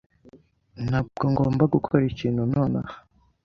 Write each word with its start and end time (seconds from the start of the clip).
Ntabwo 0.87 1.23
ngomba 1.31 1.63
gukora 1.73 2.03
ikintu 2.11 2.41
nonaha. 2.51 2.95